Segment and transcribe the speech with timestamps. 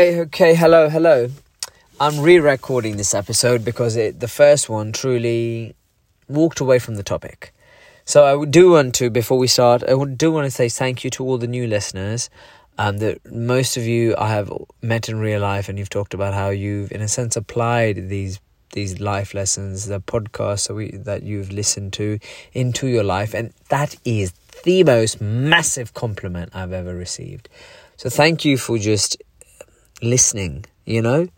[0.00, 1.28] Okay, okay, hello, hello.
[2.00, 5.74] I'm re recording this episode because it, the first one truly
[6.26, 7.52] walked away from the topic.
[8.06, 11.10] So I do want to, before we start, I do want to say thank you
[11.10, 12.30] to all the new listeners.
[12.78, 14.50] Um, that most of you I have
[14.80, 18.40] met in real life, and you've talked about how you've, in a sense, applied these
[18.72, 22.18] these life lessons, the podcasts that, we, that you've listened to
[22.54, 24.32] into your life, and that is
[24.64, 27.50] the most massive compliment I've ever received.
[27.98, 29.18] So thank you for just
[30.02, 31.28] listening, you know?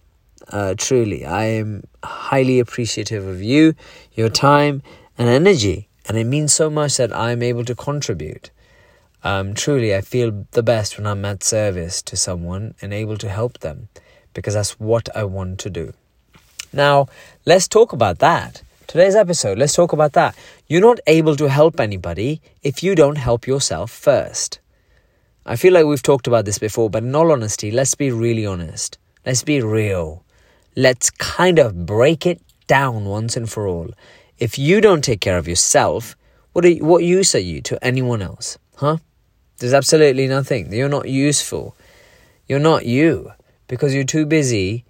[0.49, 3.75] Uh, truly, I am highly appreciative of you,
[4.13, 4.83] your time,
[5.17, 5.89] and energy.
[6.09, 8.51] And it means so much that I'm able to contribute.
[9.25, 13.29] Um, truly, I feel the best when I'm at service to someone and able to
[13.29, 13.89] help them
[14.35, 15.93] because that's what I want to do.
[16.73, 17.07] Now,
[17.47, 18.63] let's talk about that.
[18.87, 20.37] Today's episode, let's talk about that.
[20.67, 24.59] You're not able to help anybody if you don't help yourself first.
[25.45, 28.47] I feel like we've talked about this before, but in all honesty, let's be really
[28.47, 28.99] honest.
[29.27, 30.25] Let's be real.
[30.77, 33.91] Let's kind of break it down once and for all.
[34.39, 36.17] If you don't take care of yourself,
[36.53, 38.57] what, you, what use are you to anyone else?
[38.77, 38.99] Huh?
[39.59, 40.73] There's absolutely nothing.
[40.73, 41.75] You're not useful.
[42.49, 43.33] You're not you
[43.67, 44.85] because you're too busy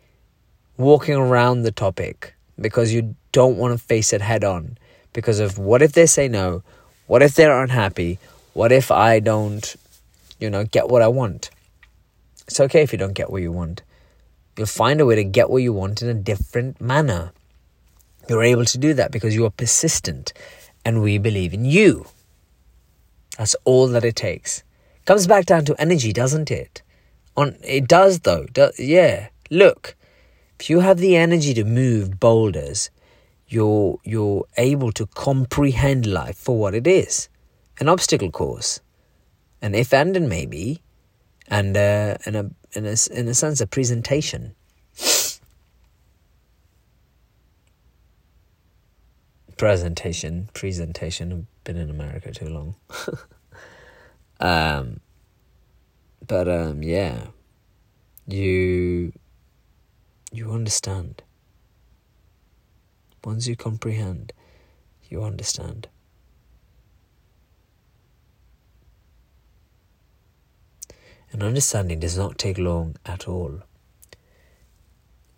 [0.77, 4.77] walking around the topic because you don't want to face it head on
[5.13, 6.63] because of what if they say no?
[7.07, 8.19] What if they're unhappy?
[8.53, 9.77] What if I don't
[10.43, 11.51] you know, get what I want.
[12.49, 13.83] It's okay if you don't get what you want.
[14.59, 17.33] You'll find a way to get what you want in a different manner.
[18.29, 20.33] You're able to do that because you are persistent
[20.85, 22.07] and we believe in you.
[23.39, 24.63] That's all that it takes.
[25.07, 26.83] Comes back down to energy, doesn't it?
[27.37, 28.47] On it does though.
[28.79, 29.29] Yeah.
[29.51, 29.97] Look,
[30.61, 32.91] if you have the energy to move boulders,
[33.49, 37.29] you're you're able to comprehend life for what it is.
[37.81, 38.81] An obstacle course
[39.63, 40.83] an if and and maybe,
[41.49, 44.55] and uh, in a in a in a sense a presentation.
[49.63, 51.33] presentation, presentation.
[51.33, 52.75] I've been in America too long.
[54.41, 54.99] um,
[56.27, 57.27] but um, yeah,
[58.27, 59.13] you
[60.33, 61.23] you understand.
[63.25, 64.33] Once you comprehend,
[65.09, 65.87] you understand.
[71.33, 73.61] And understanding does not take long at all.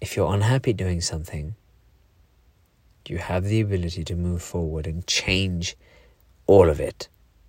[0.01, 1.55] If you're unhappy doing something,
[3.09, 5.77] you have the ability to move forward and change
[6.47, 7.09] all of it.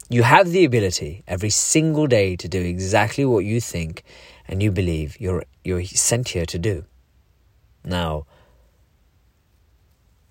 [0.10, 4.04] You have the ability every single day to do exactly what you think
[4.48, 6.86] and you believe you're you're sent here to do.
[7.84, 8.28] Now,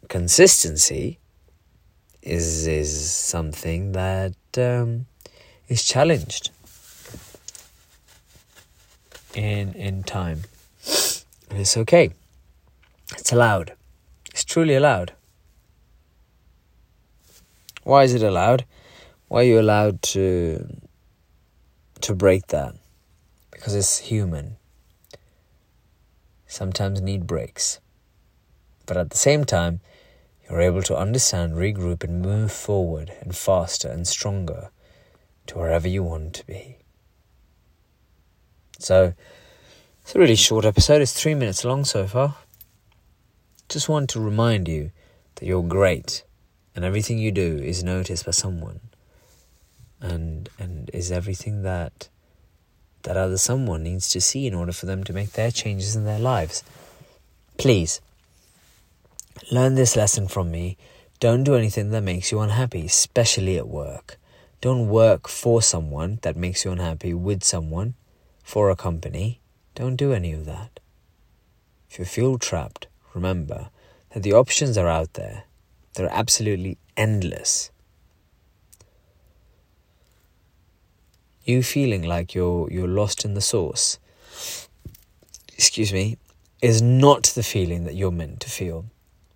[0.09, 1.19] consistency
[2.23, 5.07] is is something that um,
[5.69, 6.51] is challenged
[9.37, 10.43] in in time.
[11.51, 12.11] And it's okay.
[13.19, 13.73] It's allowed.
[14.31, 15.13] It's truly allowed.
[17.83, 18.65] Why is it allowed?
[19.29, 20.81] Why are you allowed to
[22.01, 22.75] to break that?
[23.51, 24.57] Because it's human.
[26.47, 27.81] Sometimes need breaks.
[28.87, 29.81] But at the same time,
[30.49, 34.71] you're able to understand, regroup, and move forward and faster and stronger
[35.47, 36.79] to wherever you want to be.
[38.85, 39.15] So
[40.03, 41.01] it's a really short episode.
[41.01, 42.37] It's three minutes long so far.
[43.67, 44.91] Just want to remind you
[45.37, 46.23] that you're great
[46.77, 48.81] and everything you do is noticed by someone
[50.03, 52.11] and and is everything that
[53.05, 56.05] that other someone needs to see in order for them to make their changes in
[56.05, 56.63] their lives.
[57.57, 58.03] Please
[59.51, 60.77] learn this lesson from me.
[61.21, 64.19] Don't do anything that makes you unhappy, especially at work.
[64.61, 67.95] Don't work for someone that makes you unhappy with someone
[68.45, 69.41] for a company,
[69.75, 70.79] don't do any of that.
[71.91, 73.71] If you feel trapped, remember
[74.11, 75.45] that the options are out there.
[75.95, 77.71] They're absolutely endless.
[81.45, 83.99] You feeling like you're you're lost in the source,
[85.53, 86.17] excuse me,
[86.63, 88.87] is not the feeling that you're meant to feel.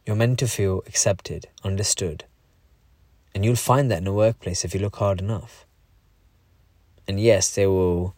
[0.06, 2.24] You're meant to feel accepted, understood.
[3.34, 5.66] And you'll find that in a workplace if you look hard enough.
[7.06, 8.14] And yes, they will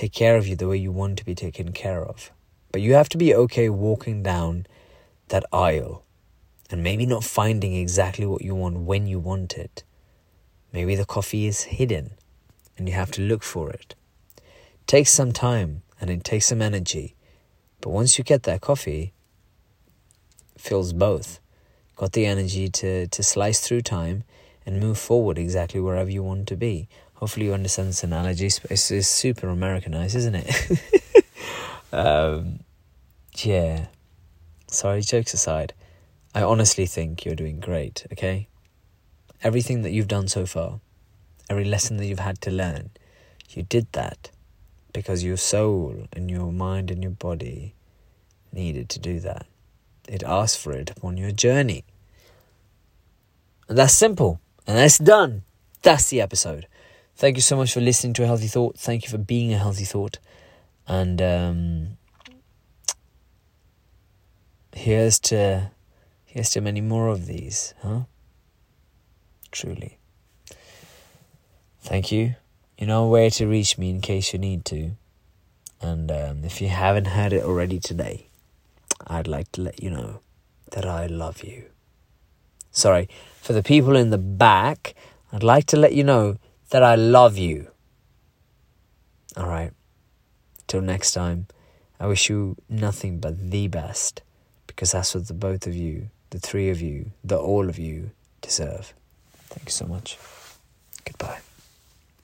[0.00, 2.30] take care of you the way you want to be taken care of.
[2.72, 4.66] But you have to be okay walking down
[5.28, 6.04] that aisle
[6.70, 9.84] and maybe not finding exactly what you want when you want it.
[10.72, 12.12] Maybe the coffee is hidden
[12.78, 13.94] and you have to look for it.
[14.36, 17.14] It takes some time and it takes some energy.
[17.82, 19.12] But once you get that coffee,
[20.56, 21.40] fills both.
[21.96, 24.24] Got the energy to, to slice through time
[24.64, 26.88] and move forward exactly wherever you want to be.
[27.20, 28.46] Hopefully, you understand this analogy.
[28.46, 31.24] It's, it's super Americanized, isn't it?
[31.92, 32.60] um,
[33.36, 33.88] yeah.
[34.68, 35.74] Sorry, jokes aside.
[36.34, 38.48] I honestly think you're doing great, okay?
[39.42, 40.80] Everything that you've done so far,
[41.50, 42.88] every lesson that you've had to learn,
[43.50, 44.30] you did that
[44.94, 47.74] because your soul and your mind and your body
[48.50, 49.44] needed to do that.
[50.08, 51.84] It asked for it upon your journey.
[53.68, 54.40] And that's simple.
[54.66, 55.42] And that's done.
[55.82, 56.66] That's the episode.
[57.20, 58.78] Thank you so much for listening to a healthy thought.
[58.78, 60.18] Thank you for being a healthy thought.
[60.88, 61.98] And um,
[64.72, 65.70] here's to
[66.24, 68.04] here's to many more of these, huh?
[69.50, 69.98] Truly.
[71.82, 72.36] Thank you.
[72.78, 74.92] You know where to reach me in case you need to.
[75.82, 78.28] And um, if you haven't heard it already today,
[79.06, 80.20] I'd like to let you know
[80.72, 81.64] that I love you.
[82.70, 83.10] Sorry,
[83.42, 84.94] for the people in the back,
[85.30, 86.38] I'd like to let you know
[86.70, 87.68] that I love you.
[89.36, 89.72] All right.
[90.66, 91.46] Till next time,
[91.98, 94.22] I wish you nothing but the best
[94.66, 98.10] because that's what the both of you, the three of you, the all of you
[98.40, 98.94] deserve.
[99.48, 100.16] Thank you so much.
[101.04, 101.40] Goodbye.